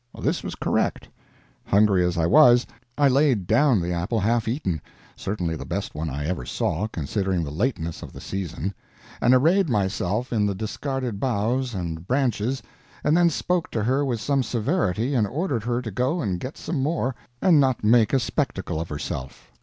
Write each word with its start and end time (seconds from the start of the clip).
This 0.19 0.43
was 0.43 0.55
correct. 0.55 1.07
Hungry 1.63 2.03
as 2.03 2.17
I 2.17 2.25
was, 2.25 2.65
I 2.97 3.07
laid 3.07 3.45
down 3.45 3.79
the 3.79 3.93
apple 3.93 4.19
half 4.19 4.47
eaten 4.47 4.81
certainly 5.15 5.55
the 5.55 5.63
best 5.63 5.93
one 5.93 6.09
I 6.09 6.25
ever 6.25 6.43
saw, 6.43 6.87
considering 6.87 7.43
the 7.43 7.51
lateness 7.51 8.01
of 8.01 8.11
the 8.11 8.19
season 8.19 8.73
and 9.21 9.35
arrayed 9.35 9.69
myself 9.69 10.33
in 10.33 10.47
the 10.47 10.55
discarded 10.55 11.19
boughs 11.19 11.75
and 11.75 12.07
branches, 12.07 12.63
and 13.03 13.15
then 13.15 13.29
spoke 13.29 13.69
to 13.69 13.83
her 13.83 14.03
with 14.03 14.19
some 14.19 14.41
severity 14.41 15.13
and 15.13 15.27
ordered 15.27 15.61
her 15.65 15.83
to 15.83 15.91
go 15.91 16.19
and 16.19 16.39
get 16.39 16.57
some 16.57 16.81
more 16.81 17.13
and 17.39 17.59
not 17.59 17.83
make 17.83 18.11
a 18.11 18.19
spectacle 18.19 18.81
of 18.81 18.89
herself. 18.89 19.51